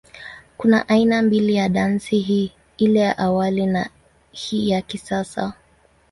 Kuna 0.57 0.89
aina 0.89 1.21
mbili 1.21 1.55
ya 1.55 1.69
dansi 1.69 2.19
hii, 2.19 2.51
ile 2.77 2.99
ya 2.99 3.17
awali 3.17 3.65
na 3.65 3.79
ya 3.79 3.89
hii 4.31 4.69
ya 4.69 4.81
kisasa. 4.81 5.53